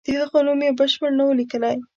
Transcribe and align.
د 0.05 0.07
هغه 0.21 0.39
نوم 0.45 0.59
یې 0.65 0.71
بشپړ 0.79 1.09
نه 1.17 1.23
وو 1.25 1.37
لیکلی. 1.39 1.75